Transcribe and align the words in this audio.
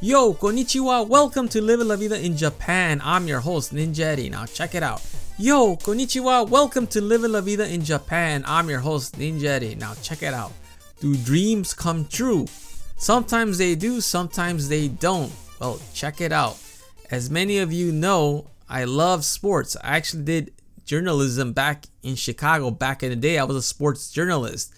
Yo, 0.00 0.32
konnichiwa, 0.32 1.08
welcome 1.08 1.48
to 1.48 1.60
Live 1.60 1.80
La 1.80 1.96
Vida 1.96 2.24
in 2.24 2.36
Japan. 2.36 3.00
I'm 3.02 3.26
your 3.26 3.40
host, 3.40 3.74
Ninja 3.74 4.04
Eddie. 4.04 4.30
Now 4.30 4.46
check 4.46 4.76
it 4.76 4.82
out. 4.84 5.02
Yo, 5.38 5.74
konnichiwa, 5.74 6.48
welcome 6.48 6.86
to 6.86 7.00
Live 7.00 7.22
La 7.22 7.40
Vida 7.40 7.66
in 7.66 7.82
Japan. 7.82 8.44
I'm 8.46 8.70
your 8.70 8.78
host, 8.78 9.18
Ninja 9.18 9.46
Eddie. 9.46 9.74
Now 9.74 9.94
check 9.94 10.22
it 10.22 10.32
out. 10.32 10.52
Do 11.00 11.16
dreams 11.16 11.74
come 11.74 12.04
true? 12.04 12.46
Sometimes 12.96 13.58
they 13.58 13.74
do, 13.74 14.00
sometimes 14.00 14.68
they 14.68 14.86
don't. 14.86 15.32
Well, 15.58 15.80
check 15.92 16.20
it 16.20 16.30
out. 16.30 16.58
As 17.10 17.28
many 17.28 17.58
of 17.58 17.72
you 17.72 17.90
know, 17.90 18.46
I 18.68 18.84
love 18.84 19.24
sports. 19.24 19.76
I 19.82 19.96
actually 19.96 20.22
did 20.22 20.52
journalism 20.84 21.52
back 21.52 21.86
in 22.04 22.14
Chicago 22.14 22.70
back 22.70 23.02
in 23.02 23.10
the 23.10 23.16
day. 23.16 23.36
I 23.36 23.42
was 23.42 23.56
a 23.56 23.62
sports 23.62 24.12
journalist. 24.12 24.72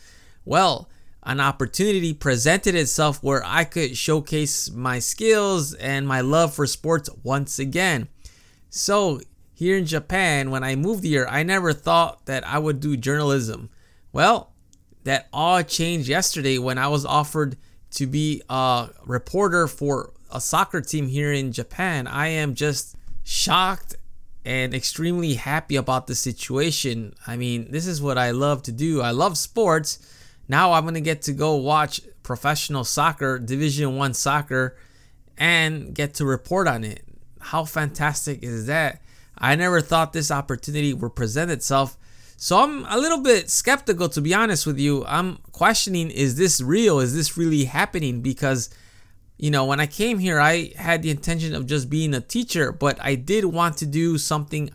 Well, 0.46 0.88
an 1.22 1.40
opportunity 1.40 2.14
presented 2.14 2.74
itself 2.74 3.22
where 3.22 3.42
I 3.44 3.64
could 3.64 3.96
showcase 3.96 4.70
my 4.70 4.98
skills 4.98 5.74
and 5.74 6.08
my 6.08 6.20
love 6.20 6.54
for 6.54 6.66
sports 6.66 7.10
once 7.22 7.58
again. 7.58 8.08
So, 8.70 9.20
here 9.52 9.76
in 9.76 9.84
Japan, 9.84 10.50
when 10.50 10.64
I 10.64 10.76
moved 10.76 11.04
here, 11.04 11.26
I 11.28 11.42
never 11.42 11.74
thought 11.74 12.24
that 12.24 12.46
I 12.46 12.58
would 12.58 12.80
do 12.80 12.96
journalism. 12.96 13.68
Well, 14.12 14.54
that 15.04 15.28
all 15.32 15.62
changed 15.62 16.08
yesterday 16.08 16.58
when 16.58 16.78
I 16.78 16.88
was 16.88 17.04
offered 17.04 17.56
to 17.92 18.06
be 18.06 18.42
a 18.48 18.88
reporter 19.04 19.66
for 19.66 20.12
a 20.30 20.40
soccer 20.40 20.80
team 20.80 21.08
here 21.08 21.32
in 21.32 21.52
Japan. 21.52 22.06
I 22.06 22.28
am 22.28 22.54
just 22.54 22.96
shocked 23.22 23.96
and 24.44 24.72
extremely 24.72 25.34
happy 25.34 25.76
about 25.76 26.06
the 26.06 26.14
situation. 26.14 27.14
I 27.26 27.36
mean, 27.36 27.70
this 27.70 27.86
is 27.86 28.00
what 28.00 28.16
I 28.16 28.30
love 28.30 28.62
to 28.64 28.72
do. 28.72 29.02
I 29.02 29.10
love 29.10 29.36
sports 29.36 29.98
now 30.50 30.72
I'm 30.72 30.84
gonna 30.84 31.00
get 31.00 31.22
to 31.22 31.32
go 31.32 31.54
watch 31.54 32.00
professional 32.24 32.82
soccer, 32.82 33.38
Division 33.38 33.96
One 33.96 34.14
soccer, 34.14 34.76
and 35.38 35.94
get 35.94 36.14
to 36.14 36.24
report 36.24 36.66
on 36.66 36.82
it. 36.82 37.04
How 37.38 37.64
fantastic 37.64 38.42
is 38.42 38.66
that? 38.66 39.00
I 39.38 39.54
never 39.54 39.80
thought 39.80 40.12
this 40.12 40.32
opportunity 40.32 40.92
would 40.92 41.14
present 41.14 41.52
itself. 41.52 41.96
So 42.36 42.58
I'm 42.58 42.84
a 42.86 42.98
little 42.98 43.22
bit 43.22 43.48
skeptical 43.48 44.08
to 44.08 44.20
be 44.20 44.34
honest 44.34 44.66
with 44.66 44.78
you. 44.78 45.04
I'm 45.06 45.36
questioning 45.52 46.10
is 46.10 46.34
this 46.34 46.60
real? 46.60 46.98
Is 46.98 47.14
this 47.14 47.36
really 47.36 47.64
happening? 47.64 48.20
Because 48.20 48.70
you 49.38 49.52
know, 49.52 49.64
when 49.64 49.78
I 49.78 49.86
came 49.86 50.18
here, 50.18 50.40
I 50.40 50.72
had 50.76 51.02
the 51.02 51.10
intention 51.10 51.54
of 51.54 51.64
just 51.64 51.88
being 51.88 52.12
a 52.12 52.20
teacher, 52.20 52.72
but 52.72 52.98
I 53.00 53.14
did 53.14 53.44
want 53.44 53.76
to 53.78 53.86
do 53.86 54.18
something 54.18 54.70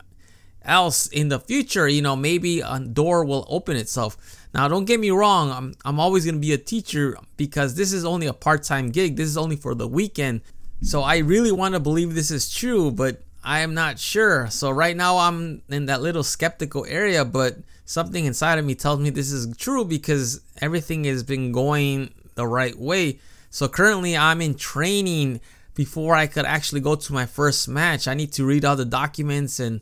else 0.66 1.08
in 1.08 1.30
the 1.30 1.39
future. 1.39 1.88
You 1.88 2.02
know, 2.02 2.16
maybe 2.16 2.61
a 2.61 2.80
door 2.80 3.25
will 3.25 3.45
open 3.49 3.77
itself. 3.77 4.17
Now, 4.53 4.67
don't 4.69 4.85
get 4.85 5.02
me 5.02 5.11
wrong, 5.11 5.52
I'm, 5.52 5.75
I'm 5.83 5.99
always 5.99 6.23
going 6.23 6.35
to 6.35 6.41
be 6.41 6.53
a 6.53 6.58
teacher 6.58 7.17
because 7.35 7.75
this 7.75 7.91
is 7.91 8.05
only 8.05 8.27
a 8.27 8.33
part 8.33 8.63
time 8.63 8.89
gig. 8.89 9.17
This 9.17 9.27
is 9.27 9.38
only 9.38 9.58
for 9.58 9.75
the 9.75 9.88
weekend. 9.88 10.41
So 10.81 11.02
I 11.02 11.17
really 11.17 11.52
want 11.52 11.73
to 11.73 11.80
believe 11.80 12.16
this 12.16 12.31
is 12.31 12.53
true, 12.53 12.91
but 12.91 13.21
I 13.43 13.59
am 13.59 13.73
not 13.73 13.99
sure. 13.99 14.49
So 14.49 14.71
right 14.71 14.95
now 14.95 15.17
I'm 15.17 15.61
in 15.69 15.88
that 15.88 16.02
little 16.02 16.23
skeptical 16.23 16.86
area, 16.86 17.25
but 17.25 17.58
something 17.86 18.25
inside 18.25 18.58
of 18.58 18.66
me 18.66 18.75
tells 18.75 18.99
me 18.99 19.09
this 19.09 19.31
is 19.31 19.55
true 19.58 19.86
because 19.86 20.41
everything 20.61 21.03
has 21.03 21.21
been 21.21 21.52
going 21.52 22.13
the 22.36 22.47
right 22.47 22.77
way. 22.77 23.19
So 23.49 23.67
currently 23.67 24.16
I'm 24.16 24.41
in 24.41 24.55
training 24.55 25.41
before 25.75 26.16
I 26.16 26.27
could 26.27 26.45
actually 26.45 26.81
go 26.81 26.95
to 26.95 27.13
my 27.13 27.25
first 27.25 27.67
match. 27.67 28.08
I 28.08 28.13
need 28.13 28.31
to 28.33 28.45
read 28.45 28.66
all 28.66 28.75
the 28.75 28.86
documents 28.86 29.59
and 29.59 29.81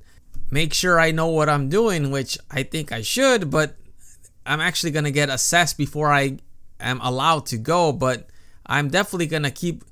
make 0.53 0.71
sure 0.71 0.99
I 0.99 1.09
know 1.09 1.29
what 1.29 1.49
I'm 1.49 1.67
doing, 1.67 2.11
which 2.11 2.37
I 2.51 2.61
think 2.61 2.91
I 2.91 3.01
should, 3.01 3.49
but 3.49 3.75
I'm 4.45 4.61
actually 4.61 4.91
gonna 4.91 5.09
get 5.09 5.29
assessed 5.29 5.79
before 5.79 6.13
I 6.13 6.37
am 6.79 7.01
allowed 7.01 7.47
to 7.47 7.57
go, 7.57 7.91
but 7.91 8.27
I'm 8.67 8.89
definitely 8.89 9.25
gonna 9.25 9.49
keep 9.49 9.83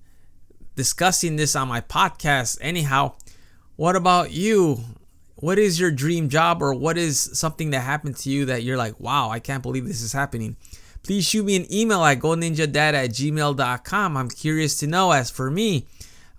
discussing 0.76 1.36
this 1.36 1.56
on 1.56 1.68
my 1.68 1.82
podcast. 1.82 2.60
Anyhow, 2.62 3.14
what 3.76 3.96
about 3.96 4.32
you? 4.32 4.82
What 5.38 5.58
is 5.58 5.80
your 5.80 5.90
dream 5.90 6.30
job, 6.30 6.62
or 6.62 6.76
what 6.76 6.96
is 6.96 7.20
something 7.34 7.72
that 7.72 7.80
happened 7.80 8.18
to 8.18 8.30
you 8.30 8.46
that 8.46 8.62
you're 8.62 8.78
like, 8.78 9.00
wow, 9.00 9.32
I 9.32 9.40
can't 9.40 9.64
believe 9.64 9.88
this 9.88 10.04
is 10.04 10.14
happening? 10.14 10.58
Please 11.02 11.28
shoot 11.28 11.44
me 11.44 11.56
an 11.56 11.74
email 11.74 12.04
at 12.06 12.20
goninjadad 12.20 12.94
at 12.94 13.10
gmail.com. 13.10 14.16
I'm 14.16 14.30
curious 14.30 14.78
to 14.78 14.86
know. 14.86 15.12
As 15.12 15.32
for 15.32 15.50
me, 15.50 15.88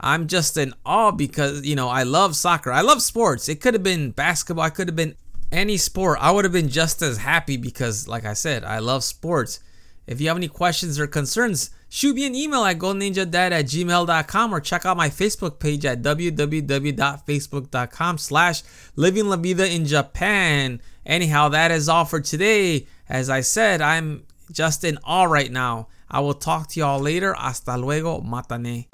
I'm 0.02 0.26
just 0.26 0.56
in 0.56 0.74
awe 0.84 1.12
because, 1.12 1.64
you 1.64 1.76
know, 1.76 1.88
I 1.88 2.02
love 2.02 2.36
soccer. 2.36 2.72
I 2.72 2.80
love 2.80 3.02
sports. 3.02 3.48
It 3.48 3.60
could 3.60 3.74
have 3.74 3.82
been 3.82 4.10
basketball, 4.10 4.64
I 4.64 4.70
could 4.70 4.88
have 4.88 4.96
been 4.96 5.14
any 5.52 5.76
sport, 5.76 6.18
I 6.20 6.30
would 6.30 6.44
have 6.44 6.52
been 6.52 6.68
just 6.68 7.02
as 7.02 7.18
happy 7.18 7.56
because, 7.56 8.08
like 8.08 8.24
I 8.24 8.32
said, 8.32 8.64
I 8.64 8.78
love 8.78 9.04
sports. 9.04 9.60
If 10.06 10.20
you 10.20 10.28
have 10.28 10.36
any 10.36 10.48
questions 10.48 10.98
or 10.98 11.06
concerns, 11.06 11.70
shoot 11.88 12.16
me 12.16 12.26
an 12.26 12.34
email 12.34 12.64
at 12.64 12.78
goninjadad 12.78 13.52
at 13.52 13.66
gmail.com 13.66 14.54
or 14.54 14.60
check 14.60 14.84
out 14.84 14.96
my 14.96 15.08
Facebook 15.08 15.60
page 15.60 15.84
at 15.84 16.02
www.facebook.com 16.02 18.18
slash 18.18 18.62
living 18.96 19.28
la 19.28 19.36
vida 19.36 19.72
in 19.72 19.86
Japan. 19.86 20.80
Anyhow, 21.06 21.50
that 21.50 21.70
is 21.70 21.88
all 21.88 22.04
for 22.04 22.20
today. 22.20 22.88
As 23.08 23.30
I 23.30 23.42
said, 23.42 23.80
I'm 23.80 24.24
just 24.50 24.82
in 24.82 24.98
awe 25.04 25.22
right 25.24 25.52
now. 25.52 25.86
I 26.10 26.18
will 26.20 26.34
talk 26.34 26.68
to 26.70 26.80
y'all 26.80 27.00
later. 27.00 27.34
Hasta 27.34 27.76
luego. 27.76 28.20
Matane. 28.20 28.88